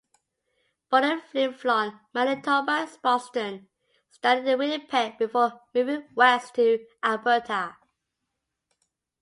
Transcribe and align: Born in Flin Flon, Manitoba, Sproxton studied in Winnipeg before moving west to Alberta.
Born 0.89 1.03
in 1.03 1.21
Flin 1.21 1.53
Flon, 1.53 1.99
Manitoba, 2.11 2.87
Sproxton 2.87 3.67
studied 4.09 4.47
in 4.47 4.57
Winnipeg 4.57 5.19
before 5.19 5.61
moving 5.75 6.07
west 6.15 6.55
to 6.55 6.83
Alberta. 7.03 7.77